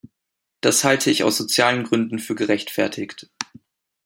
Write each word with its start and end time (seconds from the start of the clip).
Das 0.61 0.83
halte 0.83 1.11
ich 1.11 1.23
aus 1.23 1.37
sozialen 1.37 1.83
Gründen 1.83 2.17
für 2.17 2.33
gerechtfertigt. 2.33 3.29